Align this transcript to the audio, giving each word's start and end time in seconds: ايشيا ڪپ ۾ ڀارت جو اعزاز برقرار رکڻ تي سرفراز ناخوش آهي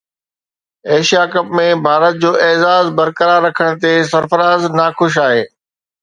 ايشيا 0.91 1.23
ڪپ 1.33 1.47
۾ 1.57 1.65
ڀارت 1.85 2.15
جو 2.23 2.31
اعزاز 2.45 2.85
برقرار 2.99 3.39
رکڻ 3.47 3.69
تي 3.83 3.91
سرفراز 4.13 4.61
ناخوش 4.79 5.13
آهي 5.27 5.43